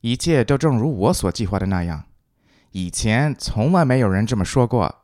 [0.00, 2.04] 一切都正如我所计划的那样。
[2.70, 4.94] 以前从来没有人这么说过。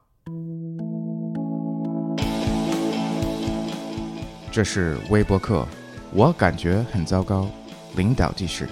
[4.52, 5.66] 这是微博课，
[6.12, 7.48] 我感觉很糟糕。
[7.96, 8.68] 领导记事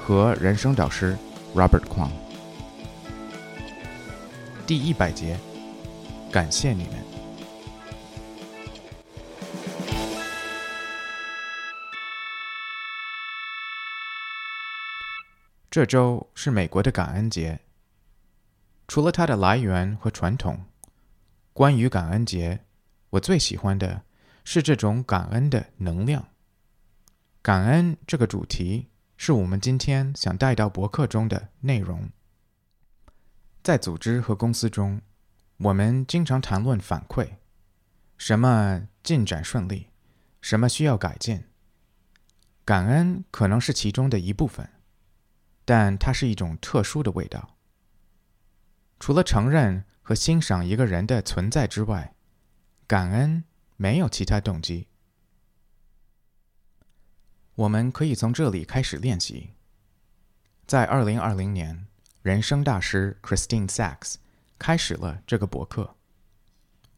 [0.00, 1.16] 和人生导师
[1.54, 2.10] Robert Kwong。
[4.64, 5.36] 第一百节，
[6.30, 7.07] 感谢你们。
[15.78, 17.60] 这周是美国的感恩节。
[18.88, 20.64] 除了它的来源和传统，
[21.52, 22.64] 关于感恩节，
[23.10, 24.02] 我最喜欢的
[24.42, 26.30] 是这种感恩的能量。
[27.42, 32.10] 感恩这个主题是我们今天想带到博客中的内容。
[33.62, 35.00] 在组织和公司中，
[35.58, 37.34] 我们经常谈论反馈，
[38.16, 39.90] 什么进展顺利，
[40.40, 41.44] 什么需要改进。
[42.64, 44.68] 感恩可能是其中的一部分，
[45.68, 47.58] 但它是一种特殊的味道。
[48.98, 52.14] 除了承认和欣赏一个人的存在之外，
[52.86, 53.44] 感恩
[53.76, 54.88] 没有其他动机。
[57.54, 59.50] 我们可以从这里开始练习。
[60.66, 61.86] 在二零二零年，
[62.22, 64.14] 人生大师 Christine Sachs
[64.58, 65.96] 开始了这个博客，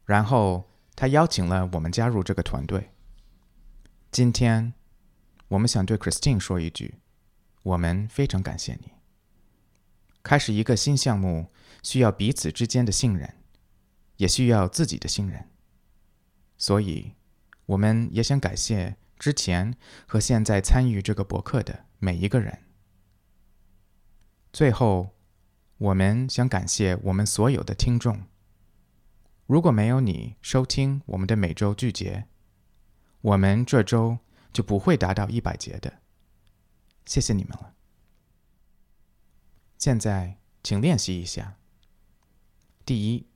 [0.05, 2.91] 然后他邀请了我们加入这个团队。
[4.09, 4.73] 今天，
[5.49, 6.95] 我们想对 Christine 说一句：
[7.63, 8.91] 我们非常感谢你。
[10.23, 11.51] 开始一个新项目。
[11.83, 13.37] 需要彼此之间的信任，
[14.17, 15.49] 也需要自己的信任。
[16.55, 17.15] 所以，
[17.65, 22.59] 我们也想感谢之前和现在参与这个博客的每一个人。
[24.53, 25.15] 最后，
[25.79, 28.27] 我们想感谢我们所有的听众。
[29.47, 32.25] 如果没有你收听我们的每周剧节，
[33.21, 34.19] 我们这周
[34.53, 36.01] 就不会达到一百节的。
[37.05, 37.73] 谢谢你们了。
[39.77, 41.57] 现在，请练习一下。
[42.85, 43.27] 第一，